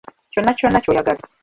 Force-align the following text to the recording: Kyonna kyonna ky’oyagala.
Kyonna 0.35 0.55
kyonna 0.61 0.79
ky’oyagala. 0.87 1.19